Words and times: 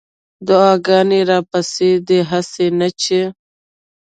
دعاګانې 0.47 1.19
راپسې 1.29 1.89
دي 2.07 2.19
هسې 2.29 2.65
نه 2.79 2.89
چې 3.01 3.21